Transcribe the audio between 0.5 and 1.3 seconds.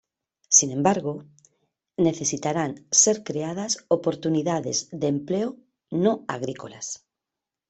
embargo,